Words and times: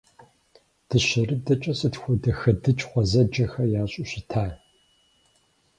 Дыщэрыдэкӏэ 0.87 1.73
сыт 1.79 1.95
хуэдэ 2.01 2.31
хэдыкӏ 2.39 2.85
гъуэзэджэхэр 2.91 3.69
ящӏу 3.81 4.05
щыта! 4.09 4.45